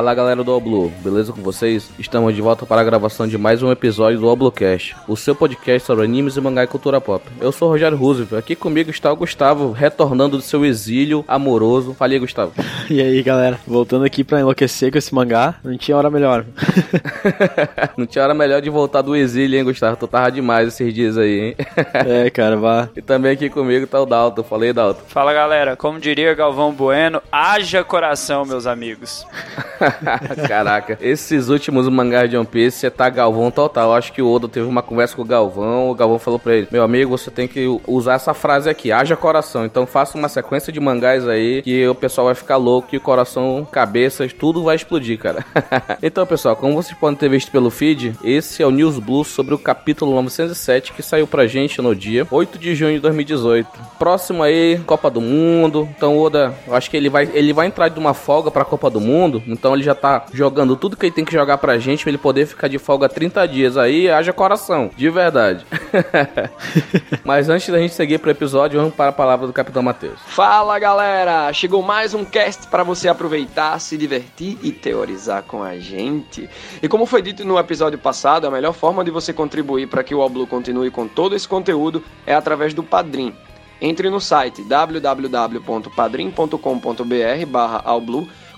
[0.00, 1.90] Fala galera do Oblu, beleza com vocês?
[1.98, 5.86] Estamos de volta para a gravação de mais um episódio do Oblocast, o seu podcast
[5.86, 7.22] sobre animes e mangá e cultura pop.
[7.38, 11.92] Eu sou o Rogério Roosevelt, aqui comigo está o Gustavo, retornando do seu exílio amoroso.
[11.92, 12.54] Fale aí, Gustavo.
[12.88, 16.46] E aí galera, voltando aqui pra enlouquecer com esse mangá, não tinha hora melhor.
[17.94, 19.96] não tinha hora melhor de voltar do exílio, hein, Gustavo?
[19.96, 21.56] Tu tava demais esses dias aí, hein?
[21.92, 22.88] é, cara, vá.
[22.96, 25.02] E também aqui comigo tá o Dalton, falei, Dalton.
[25.08, 29.26] Fala galera, como diria Galvão Bueno, haja coração, meus amigos.
[30.48, 33.94] Caraca, esses últimos mangás de One Piece tá Galvão total.
[33.94, 35.90] Acho que o Oda teve uma conversa com o Galvão.
[35.90, 39.16] O Galvão falou pra ele: Meu amigo, você tem que usar essa frase aqui, haja
[39.16, 39.64] coração.
[39.64, 43.00] Então faça uma sequência de mangás aí que o pessoal vai ficar louco e o
[43.00, 45.44] coração, cabeças, tudo vai explodir, cara.
[46.02, 49.54] então, pessoal, como vocês podem ter visto pelo feed, esse é o News Blue sobre
[49.54, 53.68] o capítulo 907 que saiu pra gente no dia 8 de junho de 2018.
[53.98, 55.88] Próximo aí, Copa do Mundo.
[55.96, 58.90] Então, Oda, eu acho que ele vai, ele vai entrar de uma folga pra Copa
[58.90, 59.42] do Mundo.
[59.46, 62.18] Então, ele já tá jogando tudo que ele tem que jogar pra gente pra ele
[62.18, 64.10] poder ficar de folga 30 dias aí.
[64.10, 65.64] Haja coração, de verdade.
[67.24, 70.18] Mas antes da gente seguir pro episódio, vamos para a palavra do Capitão Matheus.
[70.26, 71.52] Fala galera!
[71.52, 76.48] Chegou mais um cast para você aproveitar, se divertir e teorizar com a gente.
[76.82, 80.14] E como foi dito no episódio passado, a melhor forma de você contribuir para que
[80.14, 83.34] o Oblu continue com todo esse conteúdo é através do Padrim.
[83.80, 87.82] Entre no site www.padrim.com.br barra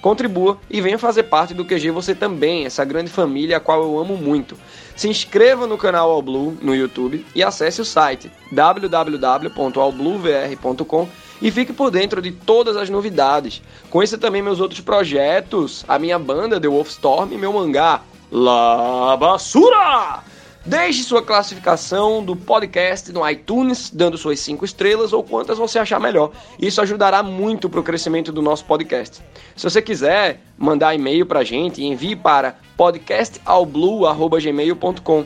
[0.02, 3.98] contribua e venha fazer parte do QG você também, essa grande família a qual eu
[3.98, 4.58] amo muito.
[4.94, 11.08] Se inscreva no canal All Blue no YouTube e acesse o site www.allbluevr.com
[11.40, 13.62] e fique por dentro de todas as novidades.
[13.88, 20.31] Conheça também meus outros projetos, a minha banda The Wolfstorm e meu mangá La Basura!
[20.64, 25.98] Deixe sua classificação do podcast no iTunes, dando suas 5 estrelas ou quantas você achar
[25.98, 26.30] melhor.
[26.58, 29.20] Isso ajudará muito para o crescimento do nosso podcast.
[29.56, 35.24] Se você quiser mandar e-mail para a gente, envie para podcastalblue.gmail.com.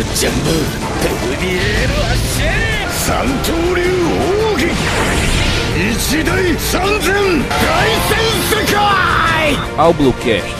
[0.00, 2.48] のジャンボ飛びエロ発進
[2.88, 3.82] 三刀流
[4.54, 4.72] 奥義
[5.76, 7.12] 一大三千
[7.48, 7.52] 大
[8.08, 8.12] 戦
[8.50, 8.74] 世界。
[9.76, 10.59] Ao 록테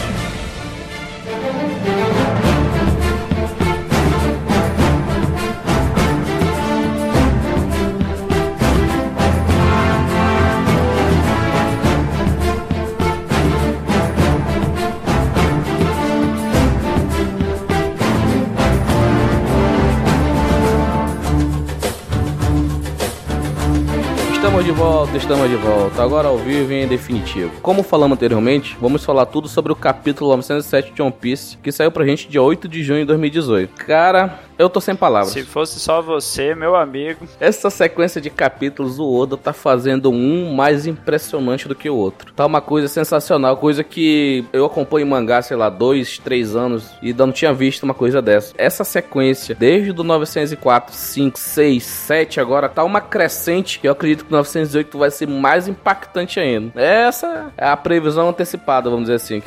[24.41, 26.01] Estamos de volta, estamos de volta.
[26.01, 27.51] Agora ao vivo e em definitivo.
[27.61, 31.91] Como falamos anteriormente, vamos falar tudo sobre o capítulo 907 de One Piece, que saiu
[31.91, 33.85] pra gente dia 8 de junho de 2018.
[33.85, 35.33] Cara, eu tô sem palavras.
[35.33, 37.27] Se fosse só você, meu amigo.
[37.39, 42.31] Essa sequência de capítulos, o Oda tá fazendo um mais impressionante do que o outro.
[42.33, 46.91] Tá uma coisa sensacional, coisa que eu acompanho em mangá, sei lá, dois, três anos
[47.01, 48.53] e não tinha visto uma coisa dessa.
[48.57, 54.25] Essa sequência, desde o 904, 5, 6, 7, agora tá uma crescente que eu acredito
[54.25, 56.79] que 908 vai ser mais impactante ainda.
[56.79, 59.41] Essa é a previsão antecipada, vamos dizer assim.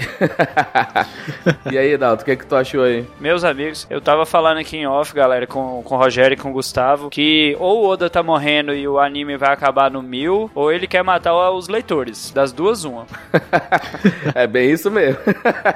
[1.70, 3.06] e aí, Dalton, o que, é que tu achou aí?
[3.20, 6.50] Meus amigos, eu tava falando aqui em off, galera, com, com o Rogério e com
[6.50, 10.50] o Gustavo, que ou o Oda tá morrendo e o anime vai acabar no mil,
[10.54, 12.30] ou ele quer matar os leitores.
[12.30, 13.06] Das duas, uma.
[14.34, 15.18] é bem isso mesmo.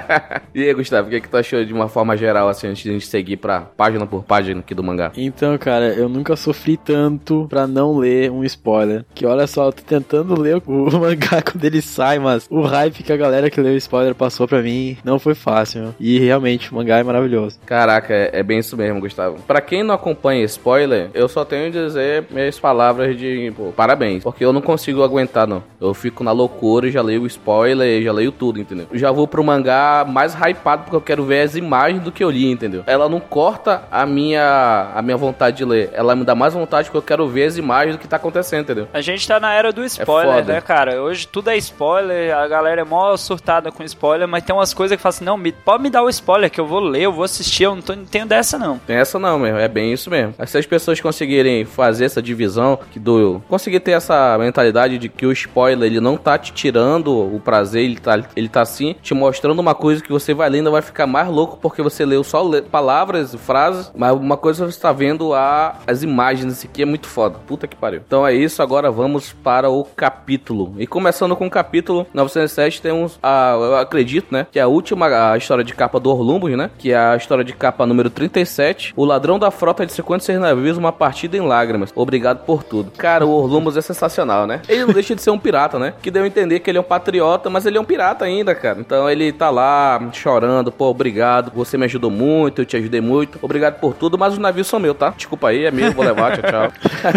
[0.55, 2.83] e aí, Gustavo, o que, é que tu achou de uma forma geral, assim, antes
[2.83, 5.13] de a gente seguir pra página por página aqui do mangá?
[5.17, 9.05] Então, cara, eu nunca sofri tanto pra não ler um spoiler.
[9.15, 13.03] Que olha só, eu tô tentando ler o mangá quando ele sai, mas o hype
[13.03, 15.95] que a galera que leu o spoiler passou pra mim não foi fácil.
[15.99, 17.59] E realmente, o mangá é maravilhoso.
[17.67, 19.18] Caraca, é, é bem isso mesmo, Gustavo.
[19.47, 24.23] Pra quem não acompanha spoiler, eu só tenho a dizer minhas palavras de pô, parabéns.
[24.23, 25.63] Porque eu não consigo aguentar, não.
[25.81, 28.87] Eu fico na loucura e já leio o spoiler, já leio tudo, entendeu?
[28.93, 32.31] já vou pro mangá mais hypado porque eu quero ver as imagens do que eu
[32.31, 32.83] li, entendeu?
[32.87, 35.91] Ela não corta a minha, a minha vontade de ler.
[35.93, 38.63] Ela me dá mais vontade porque eu quero ver as imagens do que tá acontecendo,
[38.63, 38.89] entendeu?
[38.93, 41.01] A gente tá na era do spoiler, é né, cara?
[41.03, 44.97] Hoje tudo é spoiler, a galera é mó surtada com spoiler, mas tem umas coisas
[44.97, 47.13] que falam assim, não, me, pode me dar o spoiler que eu vou ler, eu
[47.13, 48.79] vou assistir, eu não, tô, não tenho dessa não.
[48.79, 49.57] Tem essa não, meu.
[49.57, 50.35] É bem isso mesmo.
[50.47, 53.43] Se as pessoas conseguirem fazer essa divisão, que do.
[53.49, 57.85] conseguir ter essa mentalidade de que o spoiler ele não tá te tirando o prazer,
[57.85, 61.07] ele tá, ele tá sim te mostrando uma coisa que você vai lendo vai ficar
[61.07, 65.35] mais louco porque você leu só le palavras frases, mas uma coisa você está vendo
[65.35, 67.39] a, as imagens, isso aqui é muito foda.
[67.47, 68.03] Puta que pariu.
[68.07, 70.75] Então é isso, agora vamos para o capítulo.
[70.79, 75.33] E começando com o capítulo 907, temos a, eu acredito, né, que é a última
[75.33, 78.88] a história de capa do Orlumbus, né, que é a história de capa número 37,
[78.97, 81.93] o ladrão da frota de 56 navios, uma partida em lágrimas.
[81.95, 82.91] Obrigado por tudo.
[82.97, 84.63] Cara, o Orlumbus é sensacional, né?
[84.69, 85.95] Ele não deixa de ser um pirata, né?
[86.03, 88.55] Que deu a entender que ele é um patriota, mas ele é um pirata ainda,
[88.55, 88.81] cara.
[88.81, 93.39] Então ele tá lá chorando, pô, obrigado, você me ajudou muito, eu te ajudei muito,
[93.43, 95.11] obrigado por tudo, mas os navios são meus, tá?
[95.17, 96.73] Desculpa aí, é meu, vou levar, tchau, tchau.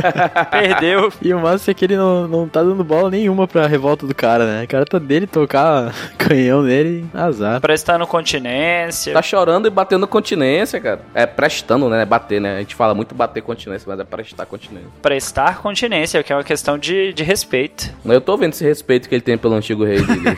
[0.51, 1.11] Perdeu.
[1.21, 4.15] E o massa é que ele não, não tá dando bola nenhuma pra revolta do
[4.15, 4.63] cara, né?
[4.63, 7.59] O cara tá dele tocar canhão nele, azar.
[7.61, 9.13] Prestando continência.
[9.13, 11.01] Tá chorando e batendo continência, cara.
[11.13, 11.25] É
[11.61, 12.03] prestando, né?
[12.03, 12.57] Bater, né?
[12.57, 14.89] A gente fala muito bater continência, mas é prestar continência.
[15.01, 17.93] Prestar continência, que é uma questão de, de respeito.
[18.03, 20.37] Eu tô vendo esse respeito que ele tem pelo antigo rei dele.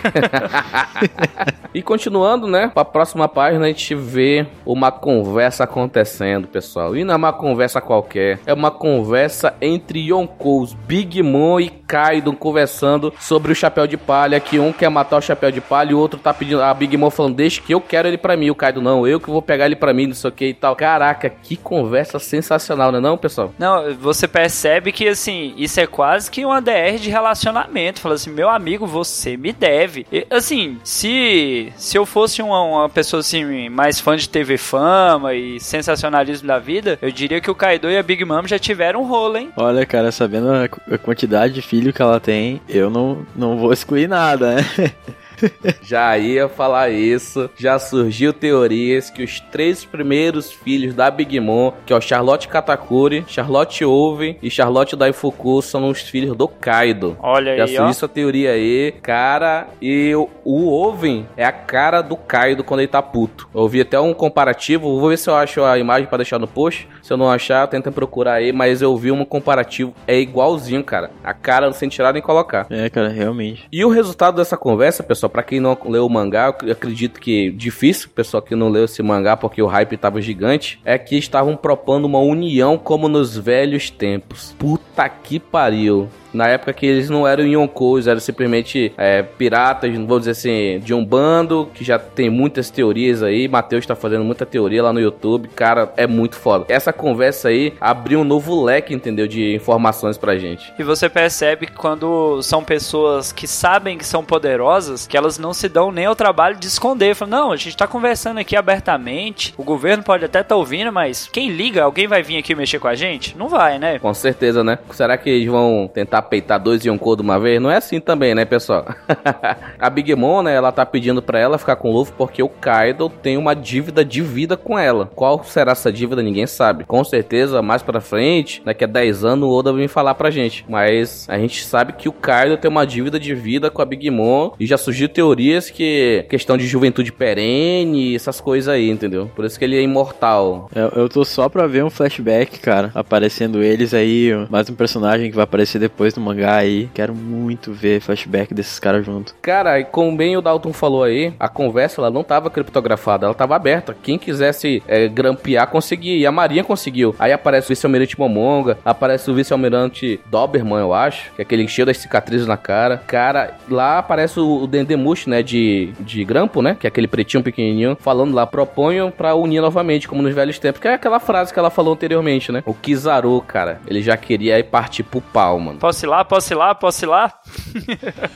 [1.73, 2.69] e continuando, né?
[2.73, 6.95] Pra próxima página a gente vê uma conversa acontecendo, pessoal.
[6.95, 8.39] E não é uma conversa qualquer.
[8.45, 14.39] É uma conversa entre Yonkous, Big Mom e Kaido conversando sobre o chapéu de palha.
[14.39, 16.61] Que um quer matar o chapéu de palha e o outro tá pedindo.
[16.61, 18.49] A Big Mom falando, deixa que eu quero ele pra mim.
[18.49, 20.53] O Kaido não, eu que vou pegar ele pra mim, não sei o que e
[20.53, 20.75] tal.
[20.75, 23.54] Caraca, que conversa sensacional, né, não, pessoal?
[23.57, 28.01] Não, você percebe que, assim, isso é quase que uma DR de relacionamento.
[28.01, 30.06] Fala assim, meu amigo, você me deve.
[30.12, 35.33] E, assim, se, se eu fosse uma, uma pessoa, assim, mais fã de TV Fama
[35.33, 39.01] e sensacionalismo da vida, eu diria que o Kaido e a Big Mom já tiveram
[39.01, 39.51] um rolo, hein?
[39.56, 43.71] Olha, cara, sabendo a a quantidade de filho que ela tem, eu não, não vou
[43.74, 44.62] excluir nada, né?
[45.83, 47.50] Já ia falar isso.
[47.57, 52.47] Já surgiu teorias que os três primeiros filhos da Big Mom, que é o Charlotte
[52.47, 57.18] Katakuri, Charlotte Oven e Charlotte Daifuku, são os filhos do Kaido.
[57.21, 57.89] Olha Já aí, surgiu ó.
[57.89, 59.68] essa teoria aí, cara.
[59.81, 63.47] E o, o Oven é a cara do Kaido quando ele tá puto.
[63.53, 65.00] Eu vi até um comparativo.
[65.00, 66.88] Vou ver se eu acho a imagem pra deixar no post.
[67.03, 68.53] Se eu não achar, tenta procurar aí.
[68.53, 69.94] Mas eu vi um comparativo.
[70.07, 71.11] É igualzinho, cara.
[71.21, 72.65] A cara sem tirar nem colocar.
[72.69, 73.67] É, cara, realmente.
[73.69, 77.51] E o resultado dessa conversa, pessoal, pra quem não leu o mangá, eu acredito que
[77.51, 81.57] difícil, pessoal que não leu esse mangá porque o hype tava gigante, é que estavam
[81.57, 84.55] propondo uma união como nos velhos tempos.
[84.57, 86.07] Puta que pariu.
[86.33, 90.94] Na época que eles não eram Yonkous, eram simplesmente é, piratas, vou dizer assim, de
[90.94, 93.47] um bando, que já tem muitas teorias aí.
[93.47, 95.50] Matheus tá fazendo muita teoria lá no YouTube.
[95.50, 96.65] Cara, é muito foda.
[96.68, 99.27] Essa conversa aí abriu um novo leque, entendeu?
[99.27, 100.74] De informações pra gente.
[100.77, 105.53] E você percebe que quando são pessoas que sabem que são poderosas, que elas não
[105.53, 107.15] se dão nem ao trabalho de esconder.
[107.15, 111.29] Falam, não, a gente tá conversando aqui abertamente, o governo pode até estar ouvindo, mas
[111.31, 111.83] quem liga?
[111.83, 113.38] Alguém vai vir aqui mexer com a gente?
[113.38, 114.00] Não vai, né?
[114.00, 114.79] Com certeza, né?
[114.91, 117.61] Será que eles vão tentar peitar dois Yonkou de uma vez?
[117.61, 118.85] Não é assim também, né, pessoal?
[119.79, 122.49] a Big Mom, né, ela tá pedindo pra ela ficar com o Luffy porque o
[122.49, 125.09] Kaido tem uma dívida de vida com ela.
[125.15, 126.21] Qual será essa dívida?
[126.21, 126.83] Ninguém sabe.
[126.85, 130.65] Com certeza, mais pra frente, daqui a 10 anos, o Oda vem falar pra gente.
[130.67, 134.09] Mas a gente sabe que o Kaido tem uma dívida de vida com a Big
[134.09, 139.29] Mom e já surgiu teorias que questão de juventude perene, essas coisas aí, entendeu?
[139.36, 140.69] Por isso que ele é imortal.
[140.75, 145.29] Eu, eu tô só pra ver um flashback, cara, aparecendo eles aí, mais um personagem
[145.29, 146.89] que vai aparecer depois no mangá aí.
[146.93, 149.36] Quero muito ver flashback desses caras junto.
[149.41, 153.34] Cara, e como bem o Dalton falou aí, a conversa ela não tava criptografada, ela
[153.34, 153.96] tava aberta.
[154.01, 156.17] Quem quisesse é, grampear conseguia.
[156.17, 157.15] E a Marinha conseguiu.
[157.20, 161.86] Aí aparece o vice-almirante Momonga, aparece o vice-almirante Doberman, eu acho, que é aquele cheio
[161.86, 162.98] das cicatrizes na cara.
[163.08, 167.98] Cara, lá aparece o, Dendemushi, né, de, de grampo, né, que é aquele pretinho pequenininho,
[168.00, 171.60] falando lá, proponham pra unir novamente, como nos velhos tempos, que é aquela frase que
[171.60, 172.63] ela falou anteriormente, né.
[172.65, 175.79] O Kizaru, cara, ele já queria ir partir pro pau, mano.
[175.79, 177.33] Posso ir lá, posso ir lá, posso ir lá?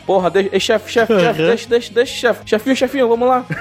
[0.05, 2.41] Porra, deixa, ei, chefe, chefe, chefe, deixa, deixa, deixa, chefe.
[2.45, 3.45] Chefinho, chefinho, vamos lá.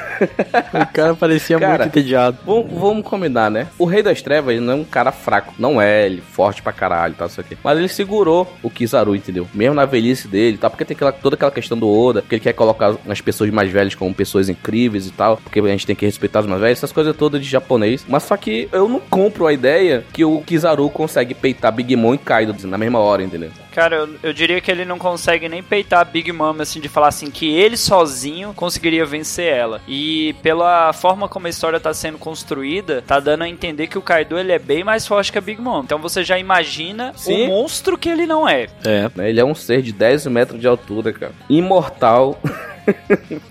[0.72, 2.38] O cara parecia Cara, muito entediado.
[2.44, 3.66] Vamos, vamos combinar, né?
[3.78, 5.54] O Rei das Trevas ele não é um cara fraco.
[5.58, 7.26] Não é ele, forte pra caralho, tá?
[7.26, 7.56] Isso aqui.
[7.62, 9.46] Mas ele segurou o Kizaru, entendeu?
[9.54, 10.70] Mesmo na velhice dele, tá?
[10.70, 13.70] Porque tem aquela, toda aquela questão do Oda, que ele quer colocar as pessoas mais
[13.70, 15.36] velhas como pessoas incríveis e tal.
[15.36, 18.04] Porque a gente tem que respeitar os mais velhos, essas coisas todas de japonês.
[18.08, 22.14] Mas só que eu não compro a ideia que o Kizaru consegue peitar Big Mom
[22.14, 23.50] e Kaido na mesma hora, entendeu?
[23.76, 26.88] Cara, eu, eu diria que ele não consegue nem peitar a Big Mom, assim, de
[26.88, 29.82] falar assim, que ele sozinho conseguiria vencer ela.
[29.86, 34.02] E pela forma como a história tá sendo construída, tá dando a entender que o
[34.02, 35.82] Kaido, ele é bem mais forte que a Big Mom.
[35.82, 37.44] Então você já imagina Sim.
[37.44, 38.66] o monstro que ele não é.
[38.82, 39.28] É.
[39.28, 41.34] Ele é um ser de 10 metros de altura, cara.
[41.46, 42.40] Imortal.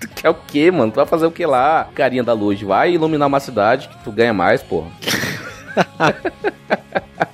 [0.00, 0.90] tu quer o quê, mano?
[0.90, 1.88] Tu vai fazer o que lá?
[1.94, 4.90] Carinha da luz, vai iluminar uma cidade que tu ganha mais, porra.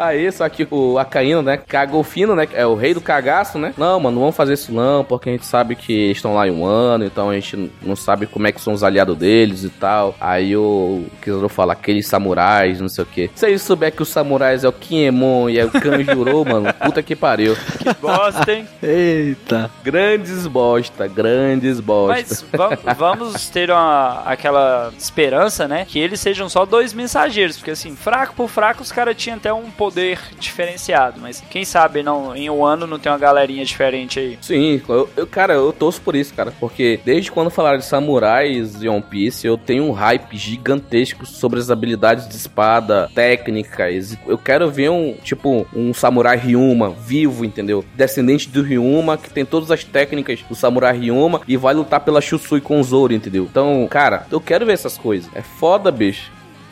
[0.00, 3.74] Aí, só que o Acaíno, né, cagou fino, né, é o rei do cagaço, né?
[3.76, 6.50] Não, mano, não vamos fazer isso não, porque a gente sabe que estão lá em
[6.50, 9.68] um ano, então a gente não sabe como é que são os aliados deles e
[9.68, 10.14] tal.
[10.20, 13.30] Aí o Kizaru fala, aqueles samurais, não sei o que.
[13.34, 17.02] Se eles souber que os samurais é o Kinemon e é o Kanjuro, mano, puta
[17.02, 17.54] que pariu.
[17.78, 18.66] Que bosta, hein?
[18.82, 19.70] Eita.
[19.82, 22.14] Grandes bosta, grandes bosta.
[22.14, 25.84] Mas va- vamos ter uma, aquela esperança, né?
[25.86, 27.56] Que eles sejam só dois mensageiros.
[27.56, 29.89] Porque assim, fraco por fraco, os caras tinham até um poder
[30.38, 31.20] diferenciado.
[31.20, 34.38] Mas quem sabe não, em um ano não tem uma galerinha diferente aí.
[34.40, 36.52] Sim, eu, eu- cara, eu torço por isso, cara.
[36.58, 41.58] Porque desde quando falaram de samurais e One Piece, eu tenho um hype gigantesco sobre
[41.58, 44.16] as habilidades de espada, técnicas.
[44.26, 47.84] Eu quero ver um, tipo, um samurai Ryuma vivo, entendeu?
[47.94, 52.20] Descendente do Ryuma, que tem todas as técnicas do samurai Ryuma e vai lutar pela
[52.20, 53.46] Shusui com o Zoro, entendeu?
[53.50, 55.30] Então, cara, eu quero ver essas coisas.
[55.34, 56.30] É foda, bicho.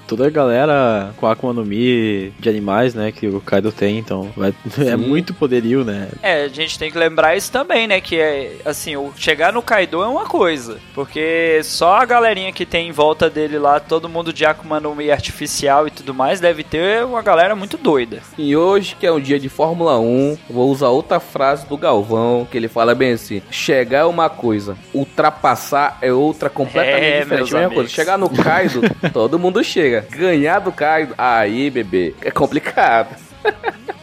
[0.08, 3.98] Toda a galera com a Akuma no Mi de animais, né, que o Kaido tem,
[3.98, 4.54] então vai-
[4.86, 6.08] é muito poderio, né?
[6.22, 8.00] É, a gente tem que lembrar isso também, né?
[8.00, 10.78] Que é assim, o chegar no Kaido é uma coisa.
[10.94, 14.94] Porque só a galerinha que tem em volta dele lá, todo mundo de Akuma no
[14.94, 18.20] Mi artificial e tudo mais, deve ter uma galera muito doida.
[18.38, 22.48] E hoje, que é um dia de Fórmula 1, vou usar outra frase do Galvão,
[22.50, 27.88] que ele fala bem assim: chegar é uma coisa, ultrapassar é outra completamente É, diferente.
[27.90, 28.80] Chegar no Kaido,
[29.12, 29.97] todo mundo chega.
[30.00, 33.27] Ganhar do Kaido, aí, bebê, é complicado.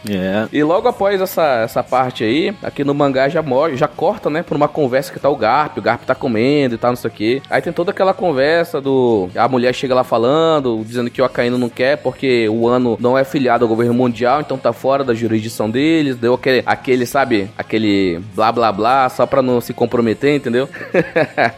[0.08, 0.46] É.
[0.52, 4.42] E logo após essa, essa parte aí, aqui no mangá já morre, já corta, né,
[4.42, 7.10] por uma conversa que tá o Garp, o Garp tá comendo e tal, não sei
[7.10, 7.42] o que.
[7.50, 9.28] Aí tem toda aquela conversa do.
[9.34, 13.16] A mulher chega lá falando, dizendo que o Akainu não quer porque o ano não
[13.16, 16.16] é filiado ao governo mundial, então tá fora da jurisdição deles.
[16.16, 20.68] Deu aquele, aquele sabe, aquele blá blá blá, só pra não se comprometer, entendeu?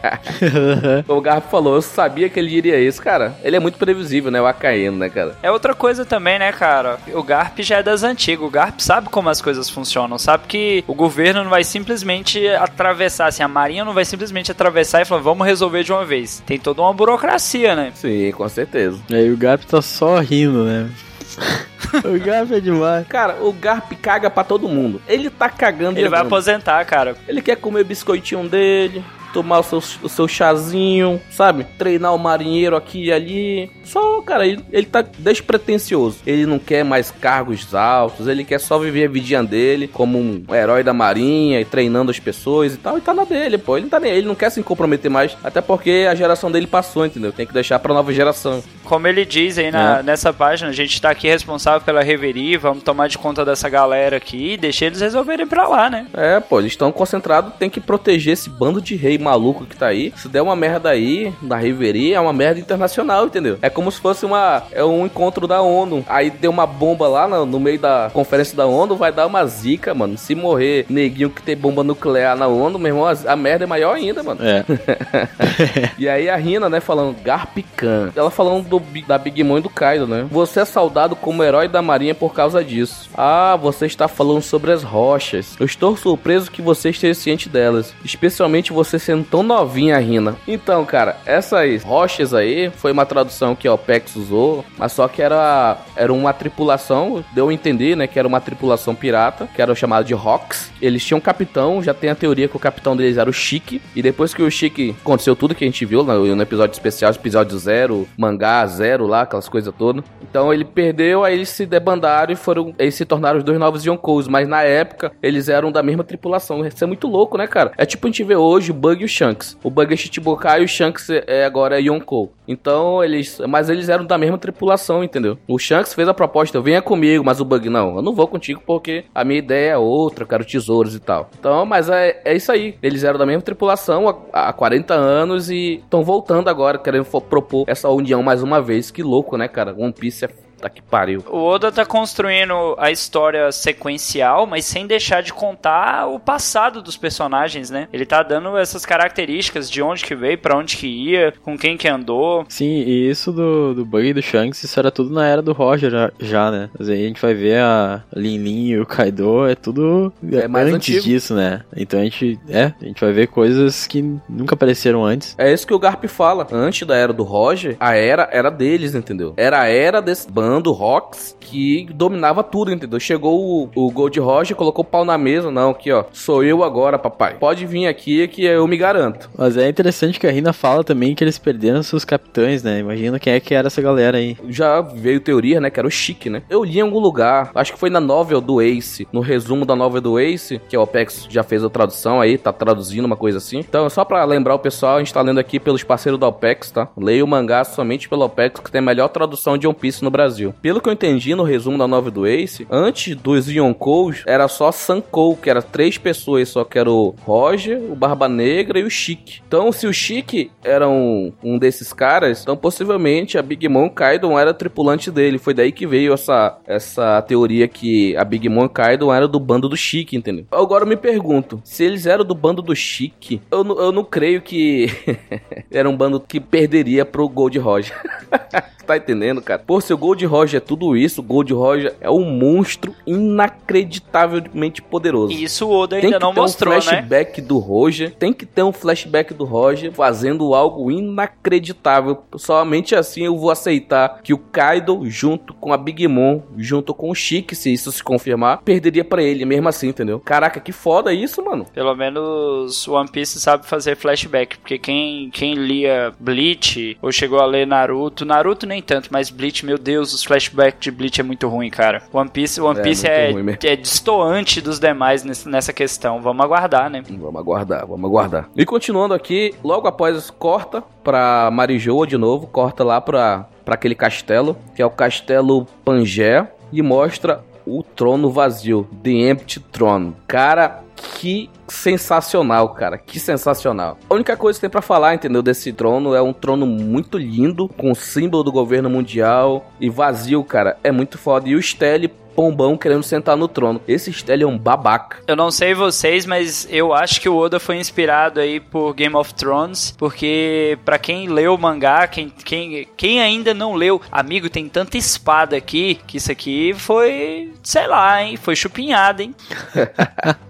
[1.07, 3.35] o Garp falou, eu sabia que ele diria isso, cara.
[3.43, 5.35] Ele é muito previsível, né, o Akainu, né, cara?
[5.41, 6.97] É outra coisa também, né, cara?
[7.13, 8.45] O Garp já é das antigas.
[8.45, 10.17] O Garp sabe como as coisas funcionam.
[10.17, 15.01] Sabe que o governo não vai simplesmente atravessar, assim, a marinha não vai simplesmente atravessar
[15.01, 16.43] e falar, vamos resolver de uma vez.
[16.45, 17.91] Tem toda uma burocracia, né?
[17.95, 18.99] Sim, com certeza.
[19.09, 20.89] E aí o Garp tá só rindo, né?
[22.03, 23.07] o Garp é demais.
[23.07, 25.01] Cara, o Garp caga pra todo mundo.
[25.07, 26.27] Ele tá cagando Ele vai andando.
[26.27, 27.15] aposentar, cara.
[27.27, 31.65] Ele quer comer o biscoitinho dele, tomar o seu, o seu chazinho, sabe?
[31.77, 33.71] Treinar o marinheiro aqui e ali.
[33.83, 36.19] Só, cara, ele, ele tá despretensioso.
[36.25, 40.43] Ele não quer mais cargos altos, ele quer só viver a vidinha dele como um
[40.53, 42.97] herói da marinha e treinando as pessoas e tal.
[42.97, 43.77] E tá na dele, pô.
[43.77, 46.67] Ele não tá nem ele não quer se comprometer mais, até porque a geração dele
[46.67, 47.31] passou, entendeu?
[47.31, 48.63] Tem que deixar pra nova geração.
[48.83, 50.03] Como ele diz aí na- É.
[50.03, 54.17] nessa página, a gente tá aqui responsável pela reverie, vamos tomar de conta dessa galera
[54.17, 56.07] aqui e deixar eles resolverem pra lá, né?
[56.13, 59.87] É, pô, eles estão concentrados, tem que proteger esse bando de rei maluco que tá
[59.87, 60.13] aí.
[60.15, 63.57] Se der uma merda aí, na Reverie, é uma merda internacional, entendeu?
[63.61, 66.05] É como se fosse uma, é um encontro da ONU.
[66.07, 69.45] Aí deu uma bomba lá no, no meio da conferência da ONU, vai dar uma
[69.45, 70.17] zica, mano.
[70.17, 73.67] Se morrer neguinho que tem bomba nuclear na ONU, meu irmão, a, a merda é
[73.67, 74.39] maior ainda, mano.
[74.43, 74.65] É.
[75.97, 78.11] E aí a Rina, né, falando Garpican.
[78.15, 80.25] Ela falando do, da Big Mom e do Kaido, né?
[80.31, 83.09] Você é saudado como herói da marinha por causa disso.
[83.15, 85.55] Ah, você está falando sobre as rochas.
[85.59, 87.93] Eu estou surpreso que você esteja ciente delas.
[88.03, 90.35] Especialmente você tão novinha, Rina.
[90.47, 95.21] Então, cara, essas rochas aí foi uma tradução que a OPEX usou, mas só que
[95.21, 99.73] era, era uma tripulação, deu a entender, né, que era uma tripulação pirata, que era
[99.73, 100.71] chamada de Hawks.
[100.81, 103.81] Eles tinham um capitão, já tem a teoria que o capitão deles era o Chique,
[103.95, 107.11] e depois que o Chique aconteceu tudo que a gente viu no, no episódio especial,
[107.11, 110.03] episódio zero, mangá zero lá, aquelas coisas todas.
[110.21, 113.85] Então ele perdeu, aí eles se debandaram e foram, eles se tornaram os dois novos
[113.85, 116.65] Yonkous, mas na época eles eram da mesma tripulação.
[116.65, 117.71] Isso é muito louco, né, cara?
[117.77, 119.57] É tipo a gente vê hoje o Bug e o Shanks.
[119.63, 122.33] O Bug é Chichibukai e o Shanks é, é agora é Yonkou.
[122.47, 125.37] Então eles, mas eles eram da mesma tripulação, entendeu?
[125.47, 128.61] O Shanks fez a proposta, venha comigo, mas o Bug não, eu não vou contigo
[128.65, 131.29] porque a minha ideia é outra, eu quero tesouros e tal.
[131.39, 132.75] Então, mas é, é isso aí.
[132.81, 137.65] Eles eram da mesma tripulação há, há 40 anos e estão voltando agora, querendo propor
[137.67, 138.91] essa união mais uma vez.
[138.91, 139.75] Que louco, né, cara?
[139.77, 140.29] One Piece é
[140.59, 141.23] Tá que pariu.
[141.29, 146.97] O Oda tá construindo a história sequencial, mas sem deixar de contar o passado dos
[146.97, 147.87] personagens, né?
[147.93, 151.77] Ele tá dando essas características de onde que veio, pra onde que ia, com quem
[151.77, 152.45] que andou.
[152.49, 155.53] Sim, e isso do, do Bug e do Shanks, isso era tudo na era do
[155.53, 156.69] Roger já, já, né?
[156.77, 160.47] Mas aí a gente vai ver a Lin Lin e o Kaido, é tudo É
[160.47, 161.05] mais antes antigo.
[161.05, 161.61] disso, né?
[161.75, 165.35] Então a gente, é, a gente vai ver coisas que nunca apareceram antes.
[165.37, 166.47] É isso que o Garp fala.
[166.51, 169.33] Antes da era do Roger, a era era deles, entendeu?
[169.37, 172.99] Era a era desse bando bando, Rocks, que dominava tudo, entendeu?
[172.99, 176.63] Chegou o, o Gold Roger, colocou o pau na mesa, não, aqui ó, sou eu
[176.63, 177.35] agora, papai.
[177.35, 179.29] Pode vir aqui que eu me garanto.
[179.37, 182.79] Mas é interessante que a Rina fala também que eles perderam seus capitães, né?
[182.79, 184.37] Imagina quem é que era essa galera aí.
[184.47, 186.41] Já veio teoria, né, que era o Chique, né?
[186.49, 189.75] Eu li em algum lugar, acho que foi na novel do Ace, no resumo da
[189.75, 193.37] novel do Ace, que o Opex já fez a tradução aí, tá traduzindo uma coisa
[193.37, 193.59] assim.
[193.59, 196.71] Então, só para lembrar o pessoal, a gente tá lendo aqui pelos parceiros da OPEX,
[196.71, 196.87] tá?
[196.97, 200.09] Leia o mangá somente pelo OPEX, que tem a melhor tradução de One Piece no
[200.09, 200.38] Brasil.
[200.61, 204.71] Pelo que eu entendi no resumo da novel do Ace, antes dos Yonkous, era só
[204.71, 208.89] Sankou, que era três pessoas, só que era o Roger, o Barba Negra e o
[208.89, 209.41] Chique.
[209.47, 214.37] Então, se o Chique era um, um desses caras, então possivelmente a Big Mom Kaido
[214.37, 215.37] era tripulante dele.
[215.37, 219.67] Foi daí que veio essa, essa teoria que a Big Mom Kaido era do bando
[219.67, 220.45] do Chique, entendeu?
[220.51, 224.41] Agora eu me pergunto, se eles eram do bando do Chique, eu, eu não creio
[224.41, 224.87] que
[225.71, 227.95] era um bando que perderia pro Gold Roger.
[228.89, 229.61] tá entendendo, cara?
[229.65, 234.81] Pô, se o Gold Roger é tudo isso, o Gold Roger é um monstro inacreditavelmente
[234.81, 235.33] poderoso.
[235.33, 236.79] Isso o Oda ainda não mostrou, né?
[236.79, 237.47] Tem que ter um flashback né?
[237.47, 242.23] do Roger, tem que ter um flashback do Roger fazendo algo inacreditável.
[242.35, 247.09] Somente assim eu vou aceitar que o Kaido, junto com a Big Mom, junto com
[247.09, 250.19] o Chique, se isso se confirmar, perderia para ele mesmo assim, entendeu?
[250.19, 251.65] Caraca, que foda isso, mano.
[251.73, 257.45] Pelo menos One Piece sabe fazer flashback, porque quem, quem lia Bleach ou chegou a
[257.45, 261.47] ler Naruto, Naruto nem tanto, mas Bleach, meu Deus, os flashbacks de Bleach é muito
[261.47, 262.03] ruim, cara.
[262.11, 266.21] One Piece, One é, Piece é, é, é destoante dos demais nessa questão.
[266.21, 267.01] Vamos aguardar, né?
[267.09, 268.49] Vamos aguardar, vamos aguardar.
[268.55, 273.95] E continuando aqui, logo após corta pra Marijoa de novo, corta lá pra, pra aquele
[273.95, 277.43] castelo, que é o castelo Pangé, e mostra
[277.77, 280.15] o trono vazio, The Empty Throne.
[280.27, 282.97] Cara, que sensacional, cara.
[282.97, 283.97] Que sensacional.
[284.09, 287.67] A única coisa que tem para falar, entendeu, desse trono é um trono muito lindo,
[287.69, 290.77] com o símbolo do governo mundial e vazio, cara.
[290.83, 291.47] É muito foda.
[291.47, 293.81] E o Stelle pombão querendo sentar no trono.
[293.85, 295.17] Esse Stelle é um babaca.
[295.27, 299.13] Eu não sei vocês, mas eu acho que o Oda foi inspirado aí por Game
[299.13, 304.49] of Thrones, porque para quem leu o mangá, quem, quem, quem ainda não leu, amigo,
[304.49, 309.35] tem tanta espada aqui, que isso aqui foi, sei lá, hein, foi chupinhada, hein.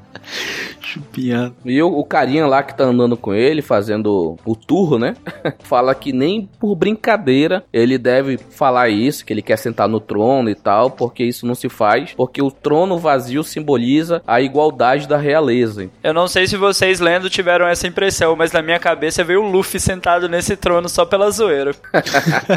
[0.82, 1.56] Chupinhado.
[1.66, 5.16] E o, o carinha lá que tá andando com ele, fazendo o turro, né?
[5.64, 10.50] Fala que nem por brincadeira ele deve falar isso, que ele quer sentar no trono
[10.50, 15.18] e tal, porque isso não se faz, porque o trono vazio simboliza a igualdade da
[15.18, 15.90] realeza.
[16.04, 19.52] Eu não sei se vocês lendo tiveram essa impressão, mas na minha cabeça veio o
[19.52, 21.72] Luffy sentado nesse trono só pela zoeira.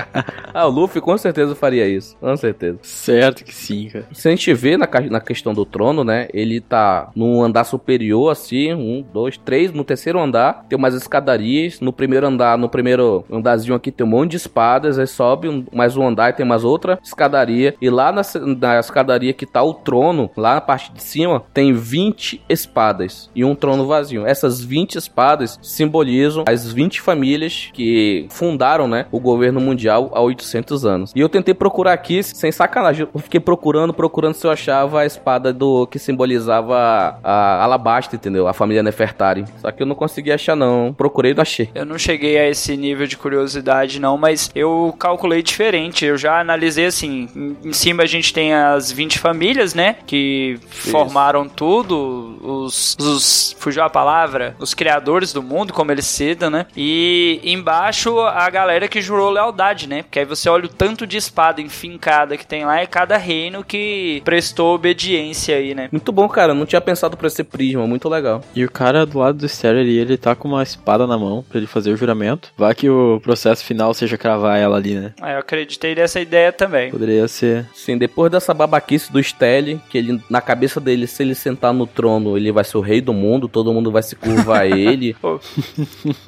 [0.53, 2.79] ah, o Luffy com certeza faria isso, com certeza.
[2.83, 4.07] Certo que sim, cara.
[4.13, 6.29] Se a gente vê na, na questão do trono, né?
[6.33, 9.72] Ele tá num andar superior, assim, um, dois, três.
[9.72, 11.81] No terceiro andar tem umas escadarias.
[11.81, 14.98] No primeiro andar, no primeiro andarzinho aqui tem um monte de espadas.
[14.98, 17.75] Aí sobe um, mais um andar e tem mais outra escadaria.
[17.81, 18.22] E lá na,
[18.59, 23.44] na escadaria que tá o trono, lá na parte de cima, tem 20 espadas e
[23.44, 24.27] um trono vazio.
[24.27, 30.85] Essas 20 espadas simbolizam as 20 famílias que fundaram, né, o governo mundial há 800
[30.85, 31.12] anos.
[31.14, 35.07] E eu tentei procurar aqui, sem sacanagem, eu fiquei procurando, procurando se eu achava a
[35.07, 36.72] espada do que simbolizava
[37.22, 38.49] a Alabasta, entendeu?
[38.49, 39.45] A família Nefertari.
[39.59, 40.93] Só que eu não consegui achar, não.
[40.93, 41.71] Procurei e não achei.
[41.75, 46.05] Eu não cheguei a esse nível de curiosidade, não, mas eu calculei diferente.
[46.05, 47.29] Eu já analisei assim:
[47.65, 49.97] em cima a gente tem as 20 famílias, né?
[50.07, 50.91] Que Isso.
[50.91, 52.38] formaram tudo.
[52.43, 53.57] Os, os.
[53.59, 54.57] Fugiu a palavra?
[54.59, 56.67] Os criadores do mundo, como eles citam, né?
[56.77, 60.03] E embaixo a galera que jurou lealdade, né?
[60.03, 63.65] Porque aí você olha o tanto de espada enfincada que tem lá e cada reino
[63.65, 65.88] que prestou obediência aí, né?
[65.91, 66.53] Muito bom, cara.
[66.53, 68.42] Eu não tinha pensado pra esse prisma, muito legal.
[68.55, 71.45] E o cara do lado do Stereo ali, ele tá com uma espada na mão
[71.49, 72.53] pra ele fazer o juramento.
[72.57, 75.12] Vai que o processo final seja cravar ela ali, né?
[75.21, 76.90] Ah, eu acreditei nessa ideia também.
[76.90, 77.66] Poderia ser.
[77.75, 81.87] Sim, depois dessa babaquice do Stelle, que ele, na cabeça dele, se ele sentar no
[81.87, 85.16] trono, ele vai ser o rei do mundo, todo mundo vai se curvar a ele.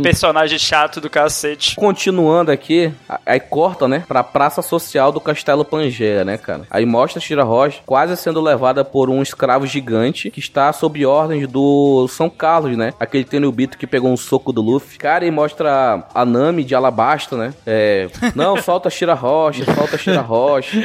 [0.03, 1.77] Personagem chato do cacete.
[1.77, 2.93] Continuando aqui,
[3.25, 6.63] aí corta, né, pra praça social do Castelo Pangeia, né, cara?
[6.71, 11.49] Aí mostra Shira Rocha quase sendo levada por um escravo gigante que está sob ordens
[11.49, 12.93] do São Carlos, né?
[13.01, 14.99] Aquele Tenryubito que pegou um soco do Luffy.
[14.99, 17.55] Cara, e mostra a Nami de Alabasta, né?
[17.67, 20.83] É, não, falta Shira Rocha, falta Shira Rocha.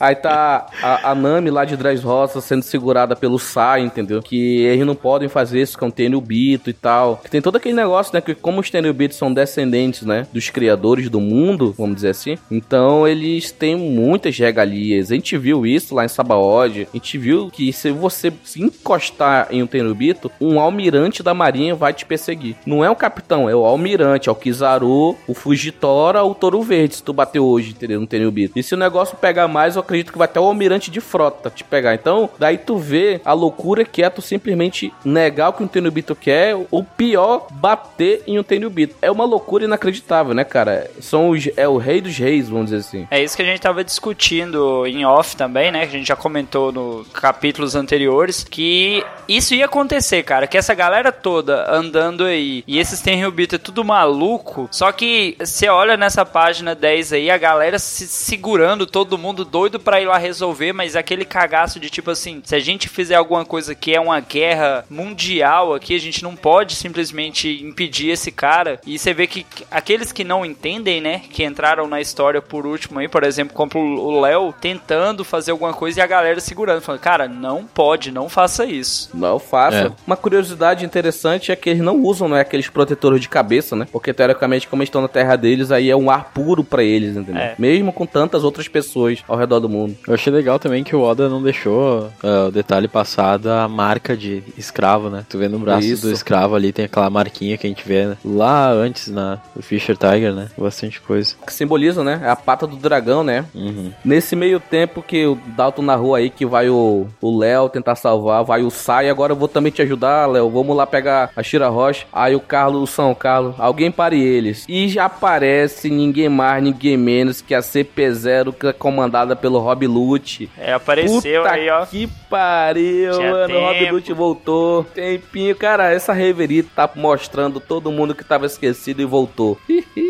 [0.00, 4.22] Aí tá a, a Nami lá de Dressrosa sendo segurada pelo Sai, entendeu?
[4.22, 7.18] Que eles não podem fazer isso com o Tenryubito e tal.
[7.18, 8.22] Que tem todo aquele negócio, né?
[8.22, 10.26] Que como os Tenryubitos são descendentes, né?
[10.32, 12.38] Dos criadores do mundo, vamos dizer assim.
[12.50, 15.10] Então eles têm muitas regalias.
[15.10, 16.88] A gente viu isso lá em Sabaody.
[16.90, 21.74] A gente viu que se você se encostar em um Tenryubito, um almirante da marinha
[21.74, 22.56] vai te perseguir.
[22.66, 26.96] Não é o capitão, é o almirante, é o Kizaru, o Fujitora, o Touro Verde,
[26.96, 28.00] se tu bater hoje, entendeu?
[28.00, 28.58] No Tenryubito.
[28.58, 31.50] E se o negócio pegar mais, eu acredito que vai até o almirante de frota
[31.50, 31.94] te pegar.
[31.94, 36.14] Então, daí tu vê a loucura que é tu simplesmente negar o que um Tenryubito
[36.14, 38.96] quer, ou pior, bater em um Tenryubito.
[39.00, 40.90] É uma loucura inacreditável, né, cara?
[41.00, 43.08] São os, é o rei dos reis, vamos dizer assim.
[43.10, 45.86] É isso que a gente tava discutindo em off também, né?
[45.86, 49.04] Que a gente já comentou no capítulos anteriores, que
[49.36, 50.46] isso ia acontecer, cara.
[50.46, 54.68] Que essa galera toda andando aí e esses Tenryubito é tudo maluco.
[54.70, 59.78] Só que você olha nessa página 10 aí, a galera se segurando, todo mundo doido
[59.78, 63.44] pra ir lá resolver, mas aquele cagaço de tipo assim, se a gente fizer alguma
[63.44, 68.80] coisa que é uma guerra mundial aqui, a gente não pode simplesmente impedir esse cara.
[68.86, 72.98] E você vê que aqueles que não entendem, né, que entraram na história por último
[72.98, 77.00] aí, por exemplo, como o Léo, tentando fazer alguma coisa e a galera segurando, falando,
[77.00, 79.10] cara, não pode, não faça isso.
[79.20, 79.76] Não faça.
[79.76, 79.92] É.
[80.06, 83.86] Uma curiosidade interessante é que eles não usam, né, aqueles protetores de cabeça, né?
[83.90, 87.16] Porque teoricamente, como eles estão na terra deles, aí é um ar puro pra eles,
[87.16, 87.40] entendeu?
[87.40, 87.54] É.
[87.58, 89.96] Mesmo com tantas outras pessoas ao redor do mundo.
[90.06, 94.16] Eu achei legal também que o Oda não deixou ah, o detalhe passar da marca
[94.16, 95.24] de escravo, né?
[95.28, 96.06] Tu vê no braço Isso.
[96.06, 98.16] do escravo ali, tem aquela marquinha que a gente vê né?
[98.24, 100.48] lá antes na do Fisher Tiger, né?
[100.56, 101.34] Bastante coisa.
[101.46, 102.20] Que simboliza, né?
[102.22, 103.44] É a pata do dragão, né?
[103.54, 103.92] Uhum.
[104.04, 108.44] Nesse meio tempo que o Dalton na rua aí, que vai o Léo tentar salvar,
[108.44, 108.70] vai o
[109.10, 110.50] Agora eu vou também te ajudar, Léo.
[110.50, 112.06] Vamos lá pegar a Shira Rocha.
[112.12, 114.64] Aí o Carlos, o São Carlos, alguém pare eles.
[114.68, 119.86] E já aparece ninguém mais, ninguém menos que a CP0, que é comandada pelo Rob
[119.86, 120.48] Lute.
[120.58, 121.84] É, apareceu Puta aí, ó.
[121.86, 123.56] que pariu, Tinha mano.
[123.56, 123.92] O Rob tempo.
[123.92, 124.84] Lute voltou.
[124.84, 129.58] Tempinho, cara, essa reverita tá mostrando todo mundo que tava esquecido e voltou.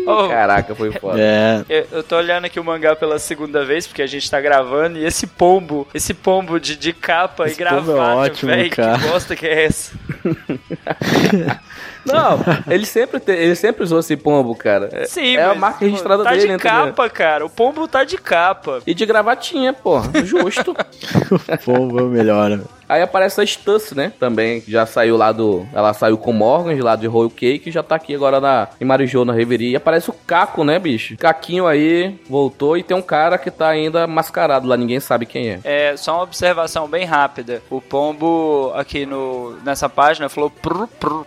[0.07, 0.27] Oh.
[0.27, 1.19] Caraca, foi foda.
[1.19, 4.39] É, Eu, eu tô olhando aqui o mangá pela segunda vez, porque a gente tá
[4.41, 8.69] gravando, e esse pombo, esse pombo de, de capa Esse e pombo é ótimo, velho,
[8.69, 9.11] que cara.
[9.11, 9.91] bosta que é essa?
[12.03, 14.89] Não, ele sempre, te- ele sempre usou esse pombo, cara.
[14.91, 16.71] É- Sim, é a marca registrada tá dele, de entendeu?
[16.87, 17.45] capa, cara.
[17.45, 18.79] O pombo tá de capa.
[18.87, 20.01] E de gravatinha, pô.
[20.23, 20.75] Justo.
[21.63, 22.61] pombo melhora.
[22.91, 24.11] Aí aparece a Stuss, né?
[24.19, 25.65] Também, que já saiu lá do...
[25.73, 28.67] Ela saiu com o Morgan, lá de Royal Cake, e já tá aqui agora na,
[28.81, 29.71] em Marijô, na Reverie.
[29.71, 31.15] E aparece o Caco, né, bicho?
[31.15, 35.51] Caquinho aí, voltou, e tem um cara que tá ainda mascarado lá, ninguém sabe quem
[35.51, 35.59] é.
[35.63, 37.61] É, só uma observação bem rápida.
[37.69, 41.23] O pombo aqui no, nessa página falou prr, prr.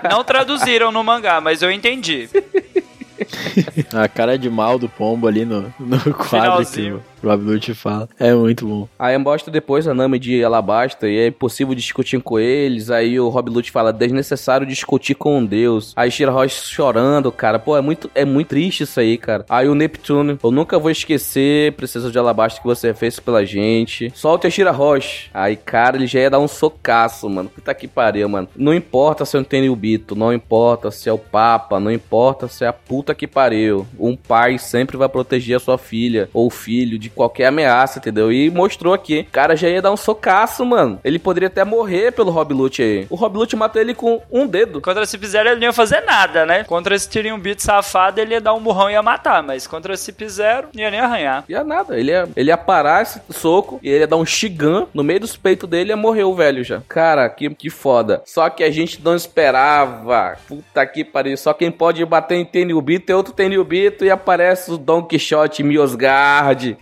[0.10, 2.30] Não traduziram no mangá, mas eu entendi.
[3.92, 6.96] A cara de mal do pombo ali no, no quadro Finalzinho.
[6.96, 8.08] o Rob Lute fala.
[8.18, 8.88] É muito bom.
[8.98, 12.90] Aí mostra depois a Nami de Alabasta e é impossível discutir com eles.
[12.90, 15.92] Aí o Rob Lute fala, desnecessário discutir com deus.
[15.96, 17.58] Aí Shira Roche chorando, cara.
[17.58, 19.44] Pô, é muito, é muito triste isso aí, cara.
[19.48, 24.12] Aí o Neptune, eu nunca vou esquecer, princesa de Alabasta, que você fez pela gente.
[24.14, 25.30] Solte a Shira Roche.
[25.32, 27.48] Aí, cara, ele já ia dar um socaço, mano.
[27.48, 28.48] Puta que pariu, mano.
[28.56, 31.90] Não importa se eu não tenho o Bito, não importa se é o Papa, não
[31.90, 33.86] importa se é a puta que pariu.
[33.98, 38.32] Um pai sempre vai proteger a sua filha ou filho de qualquer ameaça, entendeu?
[38.32, 39.26] E mostrou aqui.
[39.28, 41.00] O cara já ia dar um socaço, mano.
[41.04, 43.06] Ele poderia até morrer pelo Rob Lute aí.
[43.08, 44.80] O Rob Lute matou ele com um dedo.
[44.80, 46.64] Contra esse Zero ele não ia fazer nada, né?
[46.64, 49.94] Contra esse Tyrion Beat safado ele ia dar um burrão e ia matar, mas contra
[49.94, 51.44] esse Zero não ia nem arranhar.
[51.48, 54.86] Ia nada, ele ia, ele ia parar esse soco e ele ia dar um shigan
[54.92, 56.82] no meio dos peitos dele e ia morrer o velho já.
[56.88, 58.22] Cara, que, que foda.
[58.24, 60.36] Só que a gente não esperava.
[60.46, 61.36] Puta que pariu.
[61.36, 66.76] Só quem pode bater em Tenryubito é outro Tenryubito e aparece o Don Quixote Miosgard.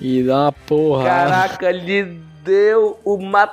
[0.00, 1.04] E dá uma porra.
[1.04, 3.46] Caraca, ele deu uma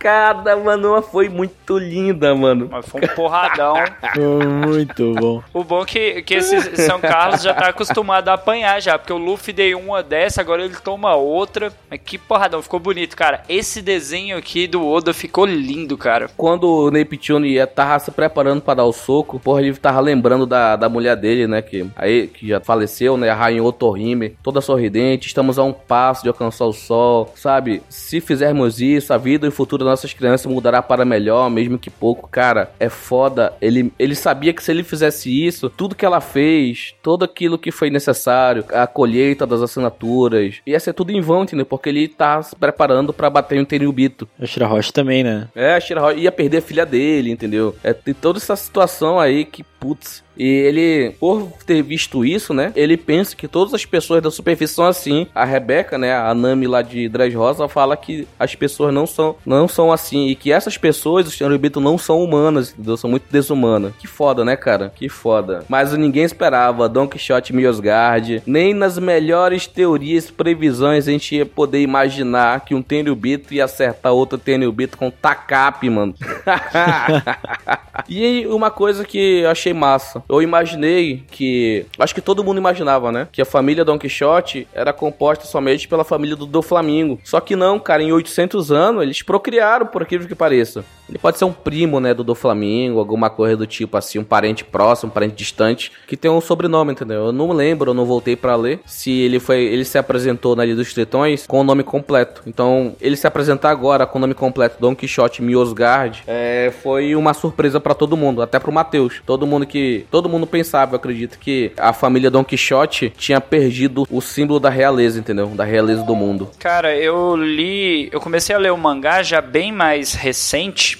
[0.00, 1.02] tacada, mano.
[1.02, 2.68] Foi muito linda, mano.
[2.70, 3.74] Mas foi um porradão.
[4.66, 5.42] Muito bom.
[5.52, 9.12] O bom é que, que esse São Carlos já tá acostumado a apanhar já, porque
[9.12, 11.72] o Luffy deu uma dessa, agora ele toma outra.
[11.90, 13.42] Mas que porradão, ficou bonito, cara.
[13.48, 16.30] Esse desenho aqui do Oda ficou lindo, cara.
[16.36, 20.46] Quando o Neptune ia tava se preparando pra dar o soco, porra, ele tava lembrando
[20.46, 21.60] da, da mulher dele, né?
[21.60, 23.28] Que, aí, que já faleceu, né?
[23.28, 25.26] A rainha Otohime, toda sorridente.
[25.26, 27.82] Estamos a um passo de alcançar o sol, sabe?
[27.88, 31.78] Se fizermos isso, a vida e o futuro das nossas crianças mudará para melhor, mesmo
[31.78, 32.28] que pouco.
[32.28, 33.52] Cara, é foda.
[33.60, 37.70] Ele, ele sabia que se ele fizesse isso, tudo que ela fez, tudo aquilo que
[37.70, 41.66] foi necessário, a colheita das assinaturas, ia ser tudo em vão, entendeu?
[41.66, 44.28] Porque ele tá se preparando pra bater em Tenryubito.
[44.40, 45.48] A Shira Roche também, né?
[45.54, 47.74] É, a Shira Roche ia perder a filha dele, entendeu?
[47.82, 52.72] É, tem toda essa situação aí que, putz, E ele, por ter visto isso, né?
[52.76, 55.26] Ele pensa que todas as pessoas da superfície são assim.
[55.34, 56.14] A Rebeca, né?
[56.14, 60.28] A Nami lá de Dressrosa fala que as pessoas não são, não são assim.
[60.28, 62.96] E que essas pessoas, os Tenryubito, não são humanas, entendeu?
[62.96, 63.92] São muito desumanas.
[63.98, 64.92] Que foda, né, cara?
[64.94, 65.64] Que foda.
[65.68, 68.42] Mas ninguém esperava Don Quixote e Miosgard.
[68.46, 74.12] Nem nas melhores teorias, previsões, a gente ia poder imaginar que um Tenryubito ia acertar
[74.12, 76.14] outro Tenryubito com Takap, mano.
[78.08, 80.22] e uma coisa que eu achei massa.
[80.28, 81.86] Eu imaginei que.
[81.98, 83.28] Acho que todo mundo imaginava, né?
[83.30, 87.20] Que a família Don Quixote era composta somente pela família do, do Flamingo.
[87.24, 90.84] Só que não, cara, em 800 anos eles procriaram, por aquilo que pareça.
[91.10, 94.24] Ele pode ser um primo, né, do do Flamingo, alguma coisa do tipo assim, um
[94.24, 97.26] parente próximo, um parente distante, que tem um sobrenome, entendeu?
[97.26, 100.64] Eu não lembro, eu não voltei para ler se ele foi, ele se apresentou na
[100.64, 102.42] Ilha dos Tritões com o nome completo.
[102.46, 107.34] Então, ele se apresentar agora com o nome completo Don Quixote Miosgard é, foi uma
[107.34, 109.20] surpresa para todo mundo, até pro Matheus.
[109.26, 114.06] Todo mundo que, todo mundo pensava, eu acredito que a família Don Quixote tinha perdido
[114.08, 115.48] o símbolo da realeza, entendeu?
[115.48, 116.48] Da realeza do mundo.
[116.58, 120.99] Cara, eu li, eu comecei a ler o mangá já bem mais recente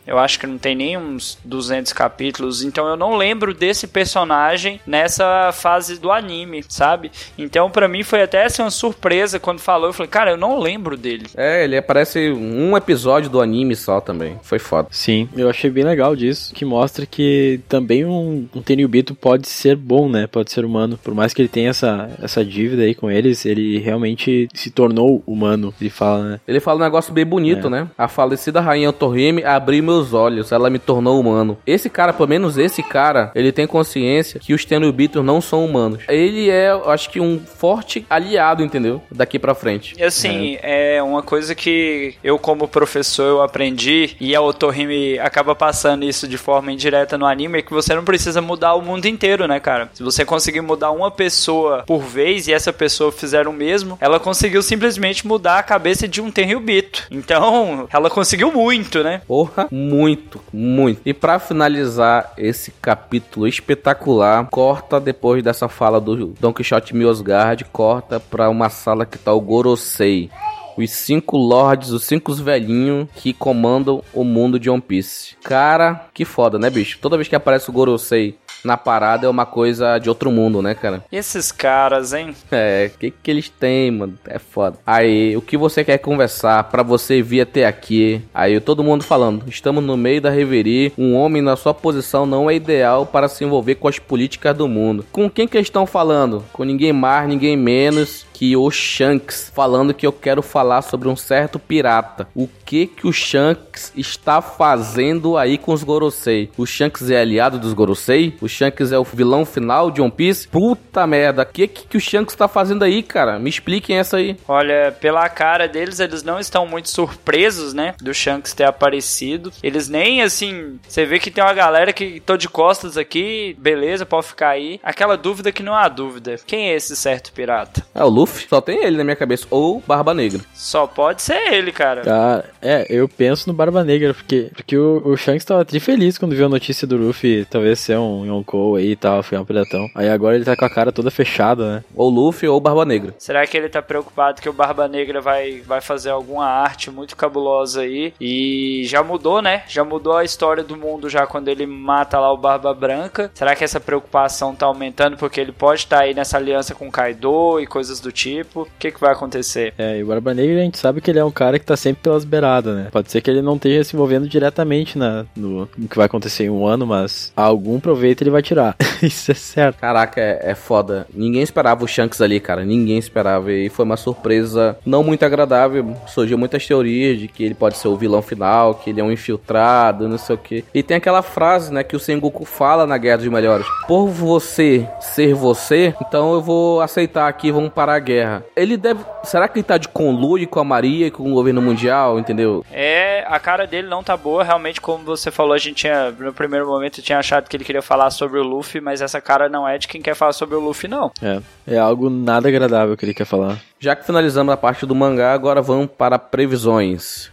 [0.05, 4.79] eu acho que não tem nem uns 200 capítulos, então eu não lembro desse personagem
[4.85, 7.11] nessa fase do anime, sabe?
[7.37, 10.59] Então para mim foi até assim, uma surpresa quando falou, eu falei, cara, eu não
[10.59, 11.27] lembro dele.
[11.35, 14.39] É, ele aparece um episódio do anime só também.
[14.43, 14.87] Foi foda.
[14.91, 19.75] Sim, eu achei bem legal disso, que mostra que também um, um Tenryubito pode ser
[19.75, 20.27] bom, né?
[20.27, 20.99] Pode ser humano.
[21.03, 25.23] Por mais que ele tenha essa, essa dívida aí com eles, ele realmente se tornou
[25.25, 26.39] humano, ele fala, né?
[26.47, 27.69] Ele fala um negócio bem bonito, é.
[27.69, 27.87] né?
[27.97, 31.57] A falecida rainha Otohime abriu meus olhos, ela me tornou humano.
[31.67, 36.03] Esse cara, pelo menos esse cara, ele tem consciência que os Tenubitos não são humanos.
[36.07, 39.01] Ele é, acho que, um forte aliado, entendeu?
[39.11, 39.95] Daqui pra frente.
[39.97, 40.95] E assim, é.
[40.95, 46.27] é uma coisa que eu, como professor, eu aprendi, e a Otohime acaba passando isso
[46.27, 49.59] de forma indireta no anime, é que você não precisa mudar o mundo inteiro, né,
[49.59, 49.89] cara?
[49.93, 54.19] Se você conseguir mudar uma pessoa por vez e essa pessoa fizer o mesmo, ela
[54.19, 57.07] conseguiu simplesmente mudar a cabeça de um Tenryubito.
[57.11, 59.21] Então, ela conseguiu muito, né?
[59.27, 61.01] Porra, muito, muito.
[61.05, 68.19] E para finalizar esse capítulo espetacular, corta depois dessa fala do Don Quixote Miosgard, corta
[68.19, 70.29] para uma sala que tá o Gorosei
[70.77, 75.35] os cinco lords, os cinco velhinhos que comandam o mundo de One Piece.
[75.43, 76.97] Cara, que foda, né, bicho?
[77.01, 80.73] Toda vez que aparece o Gorosei na parada é uma coisa de outro mundo, né,
[80.73, 81.03] cara?
[81.11, 82.35] E esses caras, hein?
[82.51, 84.17] É, o que que eles têm, mano?
[84.27, 84.77] É foda.
[84.85, 88.21] Aí, o que você quer conversar para você vir até aqui?
[88.33, 92.49] Aí, todo mundo falando, estamos no meio da reverie, um homem na sua posição não
[92.49, 95.05] é ideal para se envolver com as políticas do mundo.
[95.11, 96.43] Com quem que eles estão falando?
[96.53, 101.15] Com ninguém mais, ninguém menos que o Shanks, falando que eu quero falar sobre um
[101.15, 102.27] certo pirata.
[102.33, 106.49] O que que o Shanks está fazendo aí com os Gorosei?
[106.57, 108.35] O Shanks é aliado dos Gorosei?
[108.41, 110.47] O Shanks é o vilão final de One Piece?
[110.47, 113.37] Puta merda, o que que, que o Shanks está fazendo aí, cara?
[113.37, 114.35] Me expliquem essa aí.
[114.47, 119.53] Olha, pela cara deles, eles não estão muito surpresos, né, do Shanks ter aparecido.
[119.61, 124.03] Eles nem, assim, você vê que tem uma galera que tô de costas aqui, beleza,
[124.03, 124.79] pode ficar aí.
[124.81, 126.37] Aquela dúvida que não há dúvida.
[126.47, 127.85] Quem é esse certo pirata?
[127.93, 129.45] É o Luffy Luffy, só tem ele na minha cabeça.
[129.49, 130.41] Ou Barba Negra.
[130.53, 132.03] Só pode ser ele, cara.
[132.07, 136.17] Ah, é, eu penso no Barba Negra, porque, porque o, o Shanks tava tri feliz
[136.17, 139.45] quando viu a notícia do Luffy talvez ser um Yonkou aí e tal, foi um
[139.45, 139.89] piratão.
[139.95, 141.83] Aí agora ele tá com a cara toda fechada, né?
[141.95, 143.13] Ou Luffy ou Barba Negra.
[143.17, 147.15] Será que ele tá preocupado que o Barba Negra vai, vai fazer alguma arte muito
[147.15, 148.13] cabulosa aí?
[148.19, 149.63] E já mudou, né?
[149.67, 153.31] Já mudou a história do mundo já quando ele mata lá o Barba Branca.
[153.33, 156.87] Será que essa preocupação tá aumentando porque ele pode estar tá aí nessa aliança com
[156.87, 158.20] o Kaido e coisas do tipo,
[158.55, 159.73] o que, que vai acontecer?
[159.77, 161.75] É, e o Barba Negra a gente sabe que ele é um cara que tá
[161.75, 162.87] sempre pelas beiradas, né?
[162.91, 166.45] Pode ser que ele não esteja se envolvendo diretamente na, no, no que vai acontecer
[166.45, 168.75] em um ano, mas algum proveito ele vai tirar.
[169.01, 169.79] Isso é certo.
[169.79, 171.07] Caraca, é, é foda.
[171.13, 172.63] Ninguém esperava o Shanks ali, cara.
[172.63, 173.51] Ninguém esperava.
[173.51, 175.95] E foi uma surpresa não muito agradável.
[176.07, 179.11] Surgiu muitas teorias de que ele pode ser o vilão final, que ele é um
[179.11, 180.63] infiltrado, não sei o que.
[180.73, 183.65] E tem aquela frase, né, que o Sengoku fala na Guerra dos Melhores.
[183.87, 188.43] Por você ser você, então eu vou aceitar aqui, vamos parar a guerra.
[188.55, 189.03] Ele deve.
[189.23, 192.65] Será que ele tá de conluio com a Maria e com o governo mundial, entendeu?
[192.71, 194.43] É, a cara dele não tá boa.
[194.43, 196.11] Realmente, como você falou, a gente tinha.
[196.11, 199.47] No primeiro momento tinha achado que ele queria falar sobre o Luffy, mas essa cara
[199.47, 201.11] não é de quem quer falar sobre o Luffy, não.
[201.21, 201.39] É.
[201.67, 203.57] É algo nada agradável que ele quer falar.
[203.79, 207.31] Já que finalizamos a parte do mangá, agora vamos para previsões.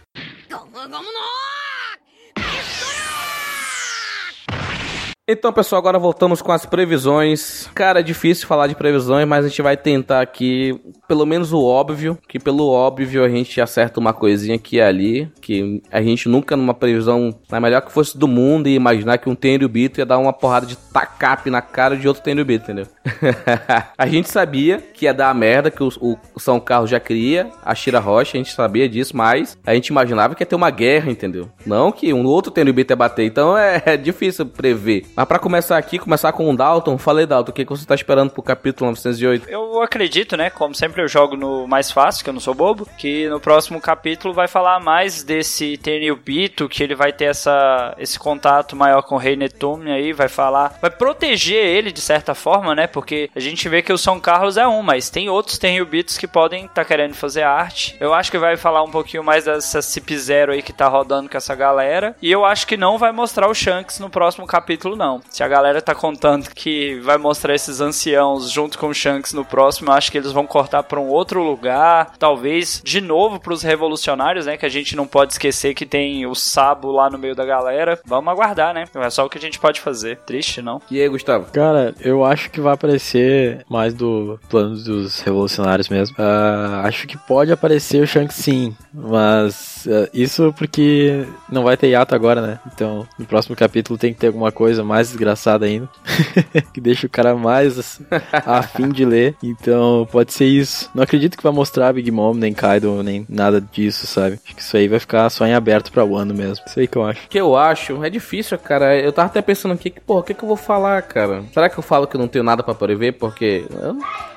[5.31, 7.69] Então, pessoal, agora voltamos com as previsões.
[7.75, 11.63] Cara, é difícil falar de previsões, mas a gente vai tentar aqui pelo menos o
[11.63, 16.27] óbvio, que pelo óbvio a gente acerta uma coisinha aqui e ali, que a gente
[16.27, 20.05] nunca numa previsão, na melhor que fosse do mundo, ia imaginar que um Tenryubito ia
[20.05, 22.87] dar uma porrada de tacape na cara de outro Tenryubito, entendeu?
[23.95, 25.89] a gente sabia que ia dar a merda, que o,
[26.33, 29.89] o São Carlos já queria, a Shira Rocha, a gente sabia disso, mas a gente
[29.89, 31.49] imaginava que ia ter uma guerra, entendeu?
[31.67, 35.05] Não que um outro Tenryubito ia bater, então é, é difícil prever.
[35.19, 38.29] Mas para começar aqui, começar com o Dalton, falei Dalton, o que, você tá esperando
[38.29, 39.49] pro capítulo 908?
[39.49, 42.87] Eu acredito, né, como sempre eu jogo no mais fácil, que eu não sou bobo,
[42.97, 48.17] que no próximo capítulo vai falar mais desse Tenryubito, que ele vai ter essa, esse
[48.17, 52.73] contato maior com o Rei Netume aí, vai falar, vai proteger ele de certa forma,
[52.73, 56.17] né, porque a gente vê que o São Carlos é um, mas tem outros Tenryubitos
[56.17, 57.97] que podem estar tá querendo fazer arte.
[57.99, 61.27] Eu acho que vai falar um pouquinho mais dessa Cip Zero aí que tá rodando
[61.27, 64.95] com essa galera, e eu acho que não vai mostrar o Shanks no próximo capítulo
[64.95, 65.08] não.
[65.29, 69.45] Se a galera tá contando que vai mostrar esses anciãos junto com o Shanks no
[69.45, 73.53] próximo, eu acho que eles vão cortar para um outro lugar, talvez de novo para
[73.53, 77.17] os revolucionários, né, que a gente não pode esquecer que tem o Sabo lá no
[77.17, 77.99] meio da galera.
[78.05, 78.85] Vamos aguardar, né?
[78.95, 80.17] É só o que a gente pode fazer.
[80.25, 80.81] Triste, não?
[80.91, 81.51] E aí, Gustavo?
[81.51, 86.15] Cara, eu acho que vai aparecer mais do plano dos revolucionários mesmo.
[86.17, 91.87] Uh, acho que pode aparecer o Shanks sim, mas uh, isso porque não vai ter
[91.87, 92.59] hiato agora, né?
[92.73, 95.89] Então, no próximo capítulo tem que ter alguma coisa mais desgraçada ainda,
[96.73, 97.99] que deixa o cara mais
[98.45, 99.35] afim de ler.
[99.43, 100.89] Então, pode ser isso.
[100.93, 104.39] Não acredito que vai mostrar Big Mom, nem Kaido, nem nada disso, sabe?
[104.45, 106.63] Acho que isso aí vai ficar só em aberto pra Wano mesmo.
[106.67, 107.27] Isso aí que eu acho.
[107.27, 108.97] Que eu acho, é difícil, cara.
[108.97, 111.43] Eu tava até pensando aqui, que, porra, o que, que eu vou falar, cara?
[111.53, 113.13] Será que eu falo que eu não tenho nada para prever?
[113.13, 113.65] Porque.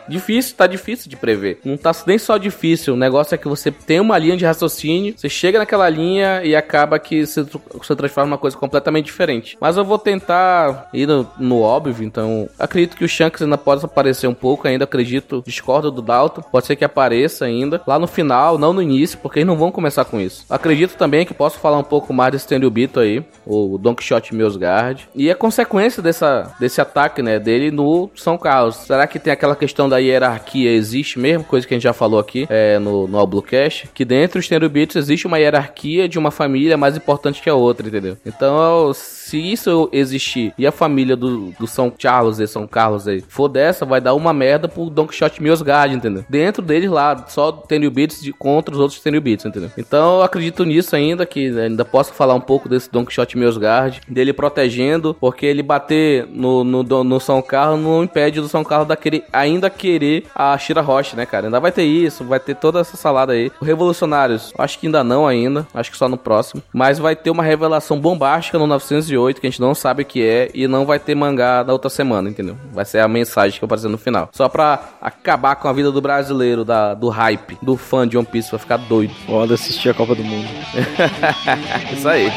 [0.08, 1.60] Difícil, tá difícil de prever.
[1.64, 5.14] Não tá nem só difícil, o negócio é que você tem uma linha de raciocínio,
[5.16, 9.56] você chega naquela linha e acaba que você, você transforma uma coisa completamente diferente.
[9.60, 10.41] Mas eu vou tentar
[10.92, 14.84] ir no, no óbvio, então acredito que o Shanks ainda pode aparecer um pouco, ainda
[14.84, 19.18] acredito, discordo do Dalton, pode ser que apareça ainda lá no final, não no início,
[19.18, 20.44] porque eles não vão começar com isso.
[20.48, 25.08] Acredito também que posso falar um pouco mais desse Tenryubito aí, o Don Quixote Meusgard,
[25.14, 28.76] e a consequência dessa, desse ataque, né, dele no São Carlos.
[28.76, 32.18] Será que tem aquela questão da hierarquia existe mesmo, coisa que a gente já falou
[32.18, 36.76] aqui é, no, no Oblocast, que dentro dos Terubitos existe uma hierarquia de uma família
[36.76, 38.16] mais importante que a outra, entendeu?
[38.24, 43.22] Então, se isso existir e a família do, do São Charles e São Carlos aí
[43.28, 46.24] for dessa, vai dar uma merda pro Don Quixote Miosgard, entendeu?
[46.28, 49.70] Dentro deles lá, só Tenubitos contra os outros Tenubitos, entendeu?
[49.76, 54.00] Então, eu acredito nisso ainda, que ainda posso falar um pouco desse Don Quixote Miosgard,
[54.08, 58.88] dele protegendo, porque ele bater no, no, no São Carlos não impede do São Carlos
[58.88, 61.46] daquele ainda querer a Shira Roche, né, cara?
[61.46, 63.50] Ainda vai ter isso, vai ter toda essa salada aí.
[63.60, 66.62] Revolucionários, acho que ainda não ainda, acho que só no próximo.
[66.72, 70.21] Mas vai ter uma revelação bombástica no 908 que a gente não sabe o que
[70.22, 72.56] é e não vai ter mangá da outra semana, entendeu?
[72.72, 74.28] Vai ser a mensagem que vai aparecer no final.
[74.32, 78.26] Só pra acabar com a vida do brasileiro, da, do hype, do fã de One
[78.26, 79.14] Piece, vai ficar doido.
[79.26, 80.48] Pode assistir a Copa do Mundo.
[81.92, 82.30] isso aí.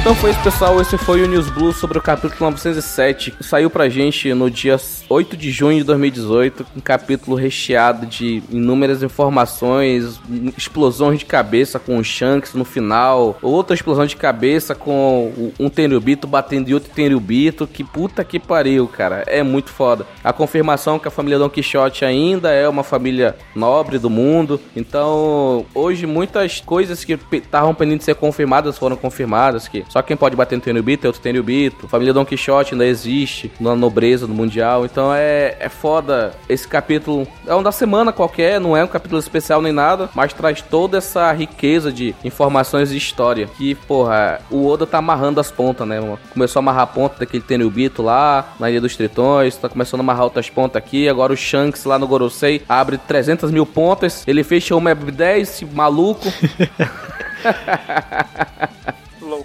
[0.00, 0.80] Então foi isso, pessoal.
[0.80, 3.34] Esse foi o News Blue sobre o capítulo 907.
[3.38, 6.66] Saiu pra gente no dia 8 de junho de 2018.
[6.74, 10.18] Um capítulo recheado de inúmeras informações,
[10.56, 16.26] explosões de cabeça com o Shanks no final, outra explosão de cabeça com um Tenryubito
[16.26, 17.66] batendo em outro Tenryubito.
[17.66, 19.22] Que puta que pariu, cara.
[19.26, 20.06] É muito foda.
[20.24, 24.58] A confirmação que a família Don Quixote ainda é uma família nobre do mundo.
[24.74, 29.68] Então, hoje muitas coisas que estavam pendendo de ser confirmadas foram confirmadas.
[29.68, 31.88] Que só quem pode bater no Tenryubito é outro Tenryubito.
[31.88, 34.84] Família Don Quixote ainda existe na nobreza do Mundial.
[34.84, 36.32] Então é, é foda.
[36.48, 40.32] Esse capítulo é um da semana qualquer, não é um capítulo especial nem nada, mas
[40.32, 43.46] traz toda essa riqueza de informações e história.
[43.56, 46.00] Que, porra, o Oda tá amarrando as pontas, né?
[46.32, 50.02] Começou a amarrar a ponta daquele Tenryubito lá, na Ilha dos Tritões, tá começando a
[50.02, 51.08] amarrar outras pontas aqui.
[51.08, 54.24] Agora o Shanks lá no Gorosei abre 300 mil pontas.
[54.26, 56.26] Ele fecha uma 10, maluco.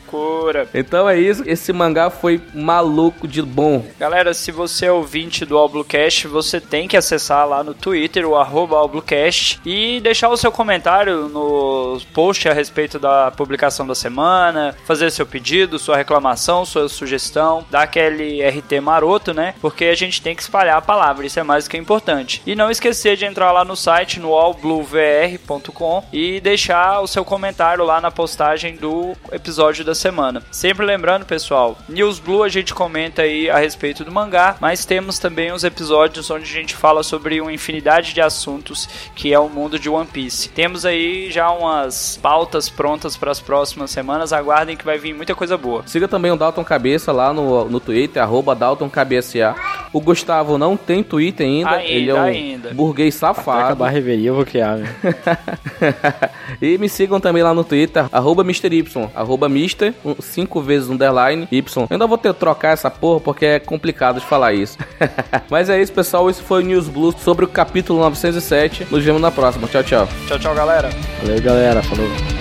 [0.05, 0.67] loucura.
[0.73, 3.85] Então é isso, esse mangá foi maluco de bom.
[3.99, 8.35] Galera, se você é ouvinte do Alblocast, você tem que acessar lá no Twitter, o
[8.35, 14.75] arroba Alblocast, e deixar o seu comentário no post a respeito da publicação da semana,
[14.85, 19.55] fazer seu pedido, sua reclamação, sua sugestão, dar aquele RT maroto, né?
[19.61, 22.41] Porque a gente tem que espalhar a palavra, isso é mais do que importante.
[22.45, 27.83] E não esquecer de entrar lá no site, no allbluevr.com e deixar o seu comentário
[27.83, 30.41] lá na postagem do episódio da semana.
[30.51, 35.17] Sempre lembrando, pessoal, News Blue a gente comenta aí a respeito do mangá, mas temos
[35.19, 39.49] também os episódios onde a gente fala sobre uma infinidade de assuntos que é o
[39.49, 40.49] mundo de One Piece.
[40.49, 45.33] Temos aí já umas pautas prontas para as próximas semanas, aguardem que vai vir muita
[45.35, 45.83] coisa boa.
[45.87, 49.55] Siga também o Dalton Cabeça lá no, no Twitter, arroba Dalton KBSA.
[49.93, 52.73] O Gustavo não tem Twitter ainda, Ainda, ele é um ainda.
[52.73, 53.65] burguês safado.
[53.65, 54.77] acabar a reveria, eu vou criar,
[56.61, 58.67] e me sigam também lá no Twitter, arroba Mr.
[58.75, 59.47] Y, arroba
[59.85, 61.83] Mister, um, cinco vezes underline Y.
[61.83, 64.77] Eu ainda vou ter que trocar essa porra porque é complicado de falar isso.
[65.49, 66.29] Mas é isso, pessoal.
[66.29, 68.87] Esse foi o News Blue sobre o capítulo 907.
[68.89, 69.67] Nos vemos na próxima.
[69.67, 70.07] Tchau, tchau.
[70.27, 70.89] Tchau, tchau, galera.
[71.21, 71.83] Valeu, galera.
[71.83, 72.34] Falou.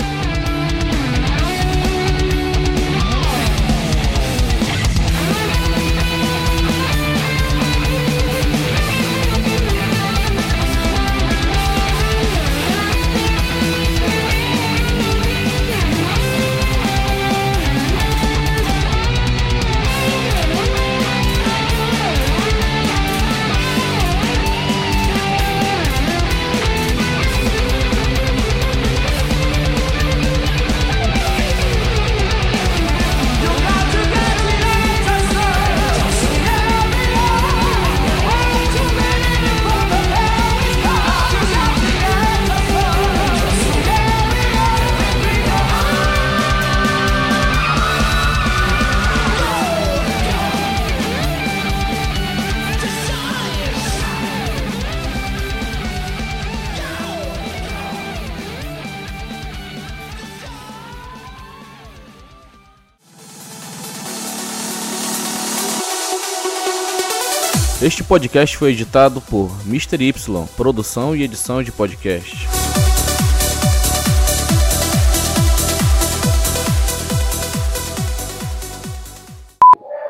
[67.84, 70.02] Este podcast foi editado por Mr.
[70.02, 72.48] Y, produção e edição de podcast.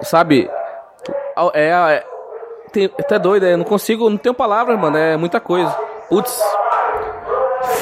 [0.02, 0.48] Sabe,
[1.52, 2.04] é, é
[2.72, 5.76] tem, tá doido, eu não consigo, não tenho palavras, mano, é muita coisa.
[6.08, 6.40] Putz,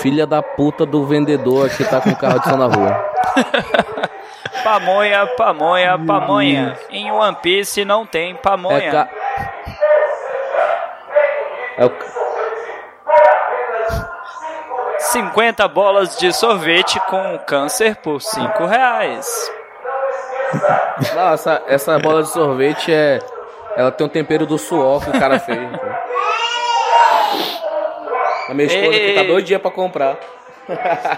[0.00, 3.12] filha da puta do vendedor que tá com o carro de som na rua.
[4.62, 6.78] Pamonha, pamonha, pamonha.
[6.88, 8.76] Em One Piece não tem pamonha.
[8.76, 9.08] É, ca...
[11.76, 11.92] é o...
[14.98, 19.50] 50 bolas de sorvete com câncer por 5 reais.
[21.14, 23.18] Não, essa, essa bola de sorvete é.
[23.76, 25.58] Ela tem um tempero do suor que o cara fez.
[25.58, 25.92] então.
[28.48, 29.26] A minha esposa que tá Ei.
[29.26, 30.18] dois dias pra comprar.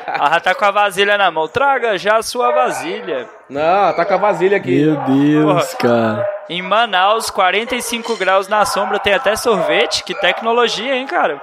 [0.06, 1.48] Ela tá com a vasilha na mão.
[1.48, 3.28] Traga já a sua vasilha.
[3.48, 4.84] Não, ela tá com a vasilha aqui.
[4.84, 6.26] Meu Deus, cara.
[6.48, 10.04] Em Manaus, 45 graus na sombra, tem até sorvete.
[10.04, 11.40] Que tecnologia, hein, cara?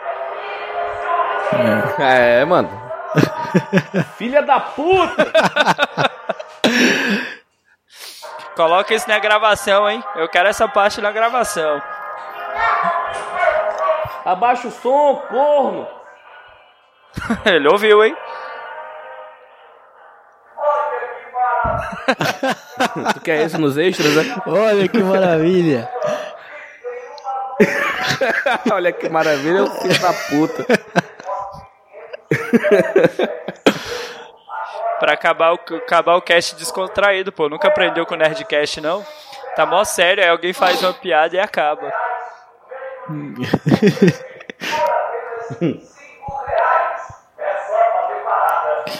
[1.99, 2.69] É, mano.
[4.17, 5.25] Filha da puta!
[8.55, 10.03] Coloca isso na gravação, hein?
[10.15, 11.81] Eu quero essa parte na gravação.
[14.23, 15.87] Abaixa o som, corno!
[17.45, 18.15] Ele ouviu, hein?
[23.13, 24.35] Tu quer isso nos extras, né?
[24.45, 25.89] Olha que maravilha.
[28.71, 30.65] Olha que maravilha, o filho da puta.
[34.99, 37.49] Pra acabar o, acabar o cast descontraído, pô.
[37.49, 39.03] Nunca aprendeu com o Nerdcast, não?
[39.55, 41.91] Tá mó sério, aí alguém faz uma piada e acaba.